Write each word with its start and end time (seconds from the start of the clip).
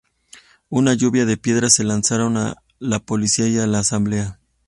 Una 0.69 0.95
lluvia 0.95 1.27
de 1.27 1.37
piedras 1.37 1.73
se 1.75 1.83
lanzaron 1.83 2.35
a 2.35 2.55
la 2.79 2.97
policía 2.97 3.47
y 3.47 3.59
a 3.59 3.67
la 3.67 3.77
Asamblea. 3.81 4.39